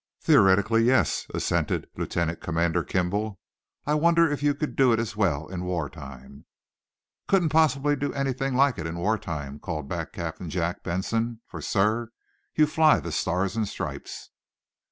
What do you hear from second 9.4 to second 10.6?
called back Captain